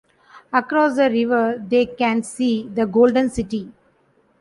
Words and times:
Across 0.51 0.95
the 0.95 1.11
river, 1.11 1.63
they 1.63 1.85
can 1.85 2.23
see 2.23 2.67
the 2.67 2.87
golden 2.87 3.29
city. 3.29 3.71